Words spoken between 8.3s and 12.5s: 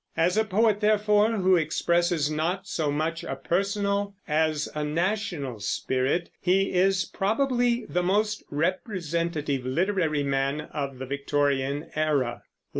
representative literary man of the Victorian era.